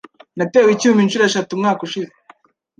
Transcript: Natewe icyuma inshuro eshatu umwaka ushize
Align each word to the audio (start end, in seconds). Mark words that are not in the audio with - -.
Natewe 0.37 0.69
icyuma 0.71 0.99
inshuro 1.01 1.23
eshatu 1.25 1.51
umwaka 1.53 1.79
ushize 1.87 2.11